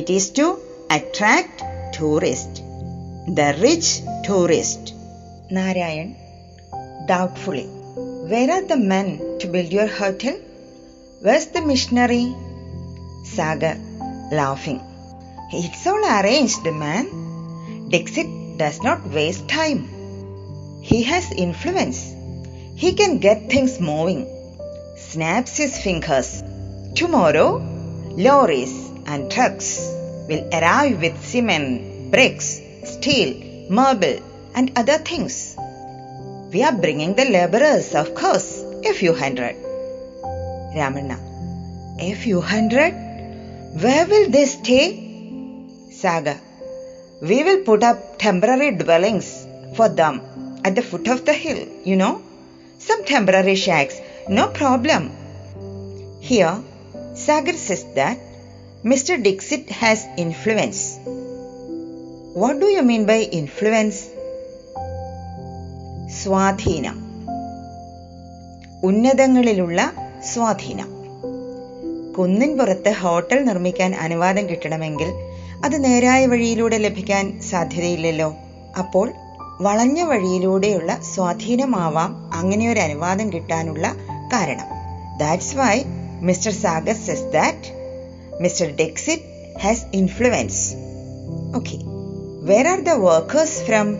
it 0.00 0.14
is 0.18 0.30
to 0.40 0.46
attract 0.98 1.62
tourist 1.98 2.60
the 3.40 3.52
rich 3.64 3.94
tourist 4.28 4.92
Narayan 5.52 6.10
doubtfully. 7.06 7.66
Where 8.30 8.50
are 8.50 8.64
the 8.64 8.76
men 8.90 9.06
to 9.40 9.46
build 9.48 9.72
your 9.72 9.88
hotel? 9.90 10.34
Where's 11.21 11.47
the 11.47 11.61
missionary? 11.61 12.35
Sagar, 13.23 13.77
laughing. 14.31 14.81
It's 15.51 15.87
all 15.87 16.03
arranged, 16.03 16.65
man. 16.65 17.87
Dixit 17.89 18.57
does 18.57 18.83
not 18.83 19.07
waste 19.07 19.47
time. 19.47 19.87
He 20.81 21.03
has 21.03 21.31
influence. 21.31 22.13
He 22.75 22.93
can 22.93 23.19
get 23.19 23.49
things 23.49 23.79
moving. 23.79 24.27
Snaps 24.97 25.57
his 25.57 25.77
fingers. 25.81 26.43
Tomorrow, 26.95 27.59
lorries 28.11 28.75
and 29.05 29.31
trucks 29.31 29.79
will 30.27 30.47
arrive 30.53 31.01
with 31.01 31.23
cement, 31.23 32.11
bricks, 32.11 32.59
steel, 32.83 33.69
marble, 33.69 34.19
and 34.53 34.71
other 34.75 34.97
things. 34.97 35.55
We 36.51 36.61
are 36.63 36.75
bringing 36.75 37.15
the 37.15 37.25
laborers, 37.25 37.95
of 37.95 38.13
course, 38.13 38.63
a 38.85 38.93
few 38.93 39.13
hundred. 39.13 39.64
Ramanna, 40.76 41.18
a 41.98 42.14
few 42.14 42.40
hundred? 42.40 42.92
Where 43.82 44.06
will 44.06 44.30
they 44.30 44.46
stay? 44.46 44.84
Saga, 45.90 46.36
we 47.22 47.44
will 47.44 47.62
put 47.64 47.82
up 47.82 48.18
temporary 48.18 48.70
dwellings 48.82 49.46
for 49.76 49.88
them 49.88 50.20
at 50.64 50.74
the 50.74 50.82
foot 50.82 51.08
of 51.08 51.24
the 51.24 51.32
hill, 51.32 51.60
you 51.84 51.96
know. 51.96 52.22
Some 52.78 53.04
temporary 53.04 53.56
shacks, 53.56 54.00
no 54.28 54.48
problem. 54.48 55.10
Here, 56.20 56.56
Sagar 57.14 57.54
says 57.54 57.84
that 57.94 58.18
Mr. 58.84 59.22
Dixit 59.22 59.68
has 59.70 60.06
influence. 60.16 60.98
What 62.32 62.60
do 62.60 62.66
you 62.66 62.82
mean 62.82 63.04
by 63.06 63.20
influence? 63.40 64.08
സ്വാധീനം 66.20 66.96
ഉന്നതങ്ങളിലുള്ള 68.88 69.80
സ്വാധീനം. 70.35 70.89
കുന്നിൻ 72.13 72.57
പുറത്ത് 72.57 72.91
hotel 72.91 73.45
നിർമ്മിക്കാൻ 73.45 73.95
അനുവാദം 73.95 74.49
കിട്ടണമെങ്കിൽ 74.49 75.09
അത് 75.63 75.83
നേരായ 75.83 76.25
വഴിയിലൂടെ 76.25 76.77
ലഭിക്കാൻ 76.77 77.41
സാധ്യതയില്ലല്ലോ. 77.41 78.33
അപ്പോൾ 78.79 79.13
വളഞ്ഞ 79.61 80.01
വഴിയിലൂടെയുള്ള 80.01 80.99
സ്വാധീനമാവാം 81.15 82.31
അങ്ങനെ 82.33 82.71
ഒരു 82.71 82.79
അനുവാദം 82.79 83.33
കിട്ടാനുള്ള 83.33 83.87
കാരണം. 84.33 84.69
That's 85.17 85.55
why 85.55 85.83
mister 86.21 86.51
Sagar 86.51 86.95
says 86.95 87.23
that 87.23 87.71
mister 88.41 88.67
Dixit 88.67 89.57
has 89.59 89.85
influence 89.93 90.75
okay 91.55 91.77
where 92.45 92.67
are 92.67 92.83
the 92.83 92.89
workers 92.89 93.61
from 93.61 93.97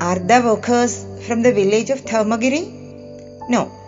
are 0.00 0.18
the 0.18 0.32
workers 0.32 0.96
from 1.26 1.42
the 1.42 1.46
village 1.46 1.92
of 1.92 2.02
Dharmagiri 2.12 2.62
No. 3.50 3.79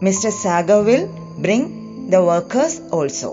Mr. 0.00 0.30
Sagar 0.32 0.78
will 0.82 1.06
bring 1.38 1.62
the 2.12 2.20
workers 2.30 2.74
also. 2.98 3.30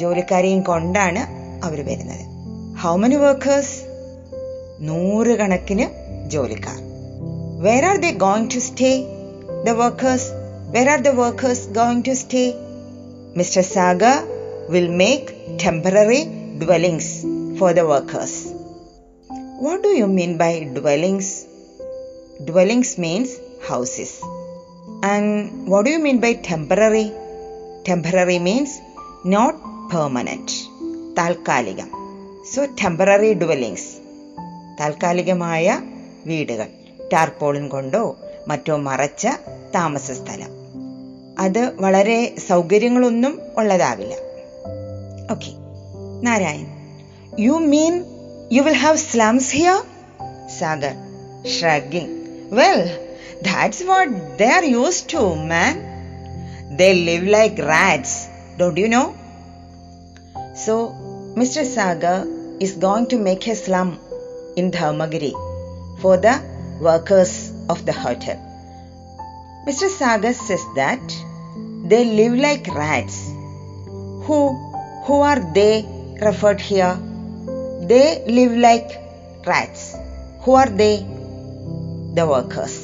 ജോലിക്കാരെയും 0.00 0.60
കൊണ്ടാണ് 0.62 1.22
അവർ 1.66 1.78
വരുന്നത് 1.88 2.24
how 2.82 2.92
many 3.02 3.16
workers 3.22 3.76
നൂറുകണക്കിന് 4.88 5.86
ജോലിക്കാർ 6.34 6.78
where 7.66 7.84
are 7.90 7.96
the 8.04 8.10
going 8.24 8.48
to 8.54 8.60
stay 8.68 8.92
the 9.68 9.74
workers 9.82 10.28
where 10.76 10.88
are 10.94 11.00
the 11.08 11.12
workers 11.22 11.64
going 11.80 12.04
to 12.08 12.14
stay 12.22 12.44
mister 13.40 13.64
Sagar 13.74 14.16
will 14.74 14.88
make 15.02 15.34
temporary 15.64 16.22
dwellings 16.64 17.12
for 17.60 17.72
the 17.80 17.84
workers 17.92 18.38
what 19.66 19.82
do 19.88 19.92
you 20.00 20.08
mean 20.20 20.34
by 20.44 20.52
dwellings 20.78 21.34
dwellings 22.40 22.96
means 22.98 23.30
houses. 23.62 24.10
And 25.03 25.49
what 25.71 25.85
do 25.85 25.91
you 25.93 26.05
mean 26.05 26.17
by 26.17 26.31
temporary? 26.31 27.07
Temporary 27.89 28.39
means 28.49 28.71
not 29.27 29.53
permanent. 29.95 30.49
താൽക്കാലികം. 31.17 31.89
So 32.55 32.65
temporary 32.65 33.33
dwellings 33.33 33.87
താൽക്കാലികമായ 34.79 35.81
വീടുകൾ. 36.25 36.67
Tarpaulin 37.13 37.67
കൊണ്ടോ 37.67 38.17
മറ്റോ 38.47 38.75
മറച്ച 38.75 39.27
താമസ 39.75 40.11
സ്ഥലം. 40.11 40.51
അത് 41.39 41.81
വളരെ 41.81 42.35
സൗകര്യങ്ങളൊന്നും 42.47 43.41
ഉള്ളതാവില്ല. 43.57 44.15
Okay 45.31 45.51
Narayan. 46.21 46.65
You 47.39 47.51
mean 47.51 48.05
you 48.51 48.61
will 48.61 48.73
have 48.73 48.97
slums 48.97 49.55
here 49.55 49.83
Sagar 50.59 50.95
shrugging 51.59 52.23
Well, 52.53 52.81
That's 53.43 53.83
what 53.83 54.37
they're 54.37 54.63
used 54.63 55.09
to, 55.09 55.35
man. 55.35 56.77
They 56.77 57.03
live 57.03 57.23
like 57.27 57.57
rats, 57.57 58.27
don't 58.57 58.77
you 58.77 58.87
know? 58.87 59.15
So, 60.55 60.75
Mr. 61.35 61.65
Sagar 61.65 62.25
is 62.59 62.73
going 62.77 63.07
to 63.07 63.17
make 63.17 63.47
a 63.47 63.55
slum 63.55 63.99
in 64.55 64.71
Dharmagiri 64.71 65.33
for 65.99 66.17
the 66.17 66.35
workers 66.79 67.51
of 67.69 67.85
the 67.85 67.91
hotel. 67.91 68.37
Mr. 69.67 69.89
Sagar 69.89 70.33
says 70.33 70.63
that 70.75 71.01
they 71.85 72.05
live 72.05 72.37
like 72.37 72.67
rats. 72.67 73.17
Who 74.27 74.39
who 75.05 75.21
are 75.21 75.41
they 75.53 75.85
referred 76.21 76.61
here? 76.61 76.95
They 77.91 78.23
live 78.27 78.57
like 78.57 78.91
rats. 79.45 79.95
Who 80.41 80.53
are 80.53 80.69
they? 80.69 80.97
The 82.15 82.25
workers. 82.27 82.82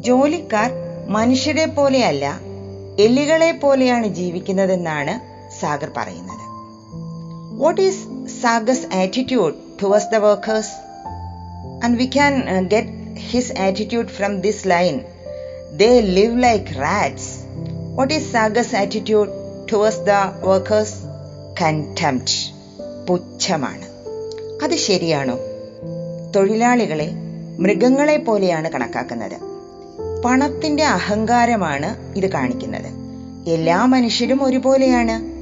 ജോലിക്കാർ 0.00 0.70
മനുഷ്യരെ 1.08 1.66
പോലെയല്ല 1.66 2.40
എല്ലുകളെ 2.98 3.52
പോലെയാണ് 3.52 4.06
ജീവിക്കുന്നതെന്നാണ് 4.06 5.20
സാഗർ 5.60 5.90
പറയുന്നത്. 5.96 6.44
What 7.58 7.80
is 7.80 8.30
Sagar's 8.40 8.96
attitude 8.96 9.54
towards 9.82 10.06
the 10.12 10.16
workers 10.16 10.70
and 11.84 11.98
we 11.98 12.04
can 12.04 12.58
get 12.60 13.20
his 13.20 13.52
attitude 13.60 14.08
from 14.08 14.40
this 14.40 14.68
line 14.68 15.00
they 15.76 16.00
live 16.00 16.42
like 16.42 16.80
rats 16.80 17.30
what 17.94 18.14
is 18.14 18.32
Sagar's 18.32 18.76
attitude 18.76 19.30
towards 19.72 19.98
the 19.98 20.10
workers 20.44 20.94
contempt 21.62 22.52
പുച്ഛമാണ്. 23.06 23.86
അത് 24.64 24.76
ശരിയാണോ? 24.76 25.38
തൊഴിലാളികളെ 26.36 27.10
മൃഗങ്ങളെ 27.58 28.16
പോലെയാണ് 28.16 28.70
കണക്കാക്കുന്നത്. 28.70 29.57
പണത്തിന്റെ 30.24 30.84
അഹങ്കാരമാണ് 30.84 32.18
ഇത് 32.18 32.30
കാണിക്കുന്നത്. 32.30 32.86
എല്ലാ 33.50 33.84
മനുഷ്യരും 33.84 34.44
ഒരുപോലെയാണ്. 34.44 35.38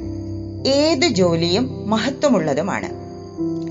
ഏത് 0.69 1.09
ജോലിയും 1.09 1.91
മഹത്വമുള്ളതുമാണ്. 1.91 2.89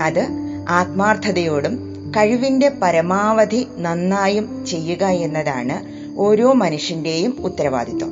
അത് 0.02 0.28
ആത്മാർത്ഥതയോടും 0.68 1.96
കഴിവിന്റെ 2.16 2.68
പരമാവധി 2.82 3.66
നന്നായും 3.78 4.66
ചെയ്യുക 4.66 5.04
എന്നതാണ് 5.04 6.06
ഓരോ 6.18 6.52
മനുഷ്യന്റെയും 6.52 7.36
ഉത്തരവാദിത്വം. 7.40 8.10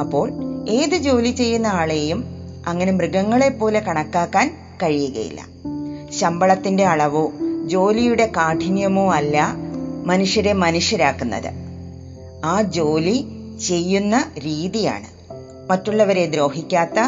അപ്പോൾ 0.00 0.32
ഏത് 0.68 0.96
ജോലി 0.96 1.30
ചെയ്യുന്ന 1.30 1.66
ആളെയും 1.66 2.24
അങ്ങനെ 2.66 2.92
മൃഗങ്ങളെ 2.92 3.48
പോലെ 3.48 3.80
കണക്കാക്കാൻ 3.80 4.56
കഴിയുകയില്ല. 4.82 5.40
ശമ്പളത്തിന്റെ 6.10 6.84
അളവോ 6.84 7.32
ജോലിയുടെ 7.66 8.32
കാഠിന്യമോ 8.36 9.12
അല്ല 9.12 9.54
മനുഷ്യരെ 10.04 10.52
മനുഷ്യരാക്കുന്നത്. 10.52 11.65
ആ 12.46 12.62
ജോലി 12.62 13.26
ചെയ്യുന്ന 13.66 14.32
രീതിയാണ്. 14.38 15.06
മറ്റുള്ളവരെ 15.70 16.26
ദ്രോഹിക്കാത്ത 16.26 16.98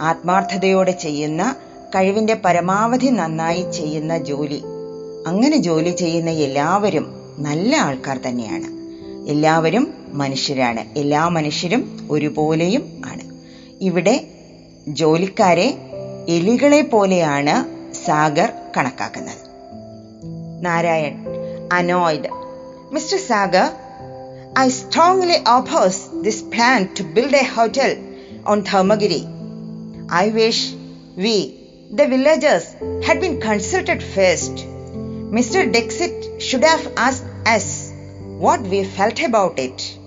ആത്മാർത്ഥതയോടെ 0.00 0.90
ചെയ്യുന്ന 0.90 1.56
കഴിവിന്റെ 1.94 2.34
പരമാവധി 2.44 3.06
നന്നായി 3.06 3.72
ചെയ്യുന്ന 3.72 4.18
ജോലി. 4.18 4.62
അങ്ങനെ 5.26 5.56
ജോലി 5.56 5.90
ചെയ്യുന്ന 5.90 6.30
എല്ലാവരും 6.30 7.06
നല്ല 7.38 7.76
ആൾക്കാർ 7.76 8.18
തന്നെയാണ്. 8.18 8.64
എല്ലാവരും 9.30 9.94
മനുഷ്യരാണ്. 10.08 10.98
എല്ലാ 10.98 11.28
മനുഷ്യരും 11.28 12.08
ഒരുപോലെയും 12.10 13.02
ആണ്. 13.06 13.40
ഇവിടെ 13.80 14.24
ജോലിക്കാരെ 14.88 15.74
എലികളെ 16.28 16.80
പോലെയാണ് 16.80 17.54
സാഗർ 17.94 18.52
കണക്കാക്കുന്നത്. 18.76 19.42
Narayan 20.64 21.24
annoyed. 21.72 22.28
Mister 22.92 23.18
Sagar 23.18 23.70
I 24.55 24.69
strongly 24.69 25.37
oppose 25.45 25.99
this 26.21 26.41
plan 26.41 26.93
to 26.95 27.03
build 27.03 27.33
a 27.33 27.43
hotel 27.43 27.91
on 28.45 28.63
Dharmagiri. 28.63 29.21
I 30.09 30.29
wish 30.29 30.73
we, 31.15 31.35
the 31.91 32.07
villagers, 32.07 32.65
had 33.07 33.21
been 33.21 33.39
consulted 33.39 34.01
first. 34.01 34.55
Mr. 35.37 35.71
Dixit 35.71 36.41
should 36.41 36.63
have 36.63 36.91
asked 36.95 37.25
us 37.45 37.67
what 38.45 38.61
we 38.61 38.83
felt 38.83 39.21
about 39.21 39.59
it. 39.59 39.97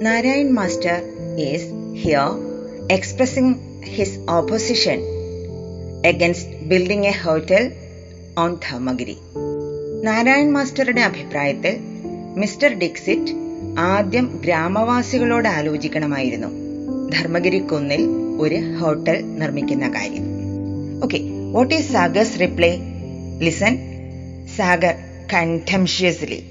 Narayan 0.00 0.54
Master 0.54 0.96
is 1.38 1.62
here 2.04 2.30
expressing 2.88 3.82
his 3.82 4.18
opposition 4.28 5.00
against 6.04 6.48
building 6.68 7.06
a 7.06 7.12
hotel 7.12 7.70
on 8.36 8.58
Dharmagiri. 8.66 9.18
Narayan 10.06 10.48
മാസ്റ്ററുടെ 10.56 11.02
അഭിപ്രായത്തിൽ 11.08 11.74
mister 12.42 12.70
Dixit 12.82 13.32
ആദ്യം 13.77 14.39
ഗ്രാമവാസികളോട് 14.43 15.47
ആലോചിക്കണമായിരുന്നു. 15.47 16.47
ധർമ്മഗിരി 17.09 17.59
കുന്നിൽ 17.59 18.01
ഒരു 18.39 18.77
hotel 18.79 19.25
നിർമ്മിക്കുന്ന 19.25 19.89
കാര്യം. 19.89 20.23
Okay 21.03 21.17
what 21.51 21.75
is 21.75 21.91
Sagar's 21.91 22.39
reply 22.39 22.77
listen 23.39 23.77
Sagar 24.57 24.95
contemptuously 25.33 26.43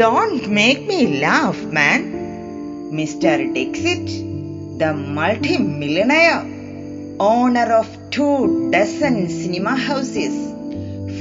don't 0.00 0.48
make 0.48 0.80
me 0.80 1.06
laugh 1.06 1.64
man 1.64 2.12
mister 2.92 3.52
Dixit 3.52 4.12
the 4.78 4.84
multi 4.84 5.56
millionaire 5.58 6.40
owner 7.20 7.72
of 7.72 7.96
two 8.16 8.28
dozen 8.70 9.28
cinema 9.28 9.68
houses 9.68 10.42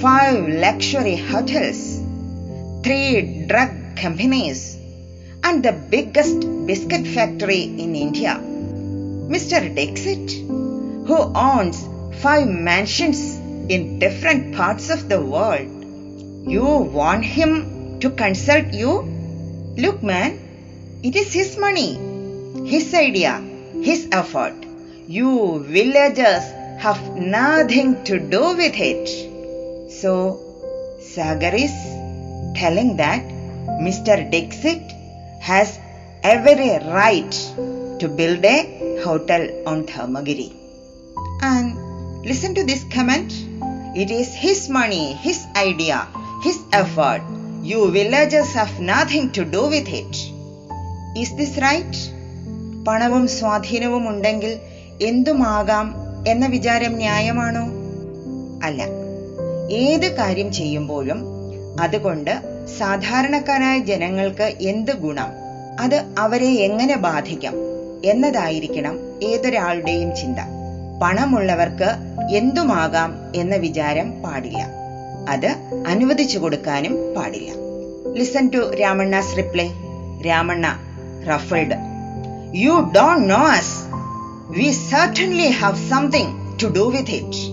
five 0.02 0.64
luxury 0.64 1.16
hotels 1.16 1.86
three 2.86 3.20
drug 3.22 3.88
companies 4.02 4.69
and 5.44 5.64
the 5.64 5.72
biggest 5.72 6.40
biscuit 6.66 7.08
factory 7.08 7.64
in 7.64 7.96
India. 7.96 8.40
Mr. 9.34 9.74
Dixit, 9.74 10.32
who 11.08 11.18
owns 11.36 11.88
five 12.22 12.48
mansions 12.48 13.38
in 13.70 14.00
different 14.00 14.56
parts 14.56 14.90
of 14.90 15.08
the 15.08 15.22
world, 15.22 15.68
you 16.48 16.66
want 16.66 17.24
him 17.24 18.00
to 18.00 18.10
consult 18.10 18.74
you? 18.74 19.02
Look, 19.78 20.02
man, 20.02 20.40
it 21.04 21.16
is 21.16 21.32
his 21.32 21.58
money, 21.58 21.94
his 22.66 22.94
idea, 22.94 23.40
his 23.82 24.08
effort. 24.12 24.56
You 25.08 25.64
villagers 25.68 26.44
have 26.80 27.16
nothing 27.16 28.04
to 28.06 28.20
do 28.20 28.56
with 28.56 28.74
it. 28.76 29.92
So, 29.92 30.40
Sagar 31.00 31.56
is 31.56 31.72
telling 32.56 32.98
that 32.98 33.24
Mr. 33.88 34.30
Dixit 34.30 34.99
has 35.40 35.80
every 36.24 36.72
right 36.94 37.32
to 38.00 38.08
build 38.10 38.44
a 38.46 39.00
hotel 39.04 39.44
on 39.66 39.86
Dharmagiri. 39.86 40.50
And 41.42 42.26
listen 42.26 42.54
to 42.56 42.64
this 42.64 42.84
comment. 42.94 43.32
It 43.96 44.12
is 44.12 44.34
his 44.36 44.70
money, 44.70 45.14
his 45.14 45.46
idea, 45.56 46.08
his 46.44 46.58
effort. 46.72 47.22
You 47.64 47.92
villagers 47.92 48.54
have 48.54 48.80
nothing 48.80 49.32
to 49.32 49.46
do 49.46 49.64
with 49.68 49.88
it. 50.02 50.14
Is 51.16 51.36
this 51.36 51.58
right? 51.58 51.96
പണവും 52.86 53.26
സ്വാധീനവും 53.28 54.04
ഉണ്ടെങ്കിൽ 54.08 54.54
എന്തുമാകാം 55.00 55.88
എന്ന 56.28 56.46
വിചാരം 56.48 56.94
ന്യായമാണോ 56.96 57.64
അല്ല 58.66 58.82
ഏത് 59.82 60.08
കാര്യം 60.16 60.52
ചെയ്യുമ്പോഴും 60.52 61.20
അതുകൊണ്ട് 61.84 62.34
സാധാരണക്കാരായ 62.80 63.80
ജനങ്ങൾക്ക് 63.80 64.44
എന്ത് 64.44 64.92
ഗുണം? 64.92 65.30
അത് 65.80 66.06
അവരെ 66.20 66.52
എങ്ങനെ 66.68 66.96
ബാധിക്കാം? 66.98 67.54
എന്നതായിരിക്കണം 68.06 69.00
ഏതൊരാളുടെയും 69.24 70.16
ചിന്ത. 70.16 70.40
പണമുള്ളവർക്ക് 71.04 71.90
എന്തുമാകാം 72.36 73.12
എന്ന 73.36 73.56
വിചാരം 73.56 74.22
പാടില്ല. 74.22 74.68
അത് 75.30 75.50
അനുവദിച്ചു 75.88 76.38
കൊടുക്കാനും 76.40 77.14
പാടില്ല. 77.18 77.52
Listen 78.14 78.50
to 78.50 78.76
Ramanna's 78.76 79.38
reply 79.38 79.68
Ramanna 80.28 80.80
ruffled 81.30 81.78
you 82.56 82.92
don't 82.96 83.30
know 83.30 83.42
us 83.60 83.78
we 84.58 84.72
certainly 84.72 85.48
have 85.48 85.90
something 85.90 86.60
to 86.64 86.68
do 86.68 86.86
with 86.96 87.12
it 87.12 87.44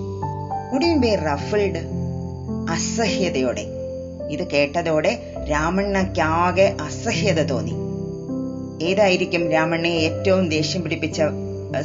ഉടൻ 0.75 1.01
ബി 1.01 1.15
റഫിൾഡ് 1.15 1.83
അസഹ്യതയോടെ. 2.71 3.76
ഇത് 4.31 4.47
കേട്ടതോടെ 4.49 5.33
രാമണ്ണയ്ക്കാകെ 5.51 6.77
അസഹ്യത 6.81 7.43
തോന്നി. 7.43 7.75
ഏതായിരിക്കും 8.85 9.51
രാമണ്ണയെ 9.51 10.01
ഏറ്റവും 10.01 10.49
ദേഷ്യം 10.49 10.83
പിടിപ്പിച്ച 10.83 11.23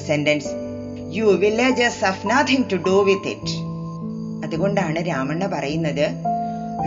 sentence 0.07 0.51
you 1.17 1.23
villages 1.23 2.03
have 2.05 2.29
nothing 2.31 2.63
to 2.71 2.75
do 2.75 2.97
with 3.03 3.27
it 3.27 3.55
അതുകൊണ്ടാണ് 4.45 4.99
രാമണ്ണ 5.07 5.45
പറയുന്നത് 5.47 6.05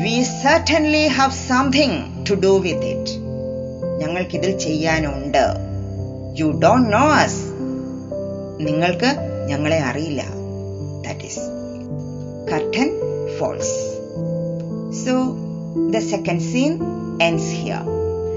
we 0.03 0.23
certainly 0.23 1.07
have 1.07 1.33
something 1.33 1.99
to 2.31 2.35
do 2.35 2.53
with 2.59 2.87
it 2.87 3.13
ഞങ്ങൾക്കിതിൽ 4.01 4.59
ചെയ്യാനുണ്ട്. 4.59 5.45
യു 6.41 6.47
ഡോണ്ട് 6.51 6.93
നോ 6.93 7.05
അസ് 7.13 7.43
നിങ്ങൾക്ക് 8.61 9.11
ഞങ്ങളെ 9.47 9.79
അറിയില്ല. 9.81 10.23
That 11.05 11.25
is 11.25 11.45
curtain 12.53 12.91
falls 13.39 13.84
the 15.95 16.01
second 16.01 16.41
scene 16.43 16.75
ends 17.21 17.49
here. 17.49 17.83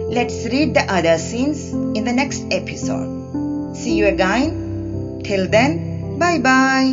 Let's 0.09 0.45
read 0.45 0.73
the 0.75 0.85
other 0.93 1.17
scenes 1.17 1.73
in 1.97 2.03
the 2.03 2.13
next 2.13 2.45
episode. 2.51 3.09
See 3.75 3.95
you 3.95 4.05
again. 4.05 5.21
Till 5.23 5.49
then, 5.49 5.71
bye 6.19 6.39
bye. 6.39 6.89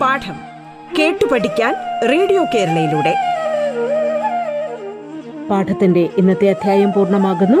പാഠം 0.00 0.36
കേട്ടു 0.98 1.24
പഠിക്കാൻ 1.24 1.74
radio 2.08 2.42
കേരളയിലൂടെ 2.54 3.14
പാഠത്തിന്റെ 5.50 6.08
ഇന്നത്തെ 6.16 6.46
അധ്യായം 6.50 6.92
പൂർണമാകുന്നു 6.92 7.60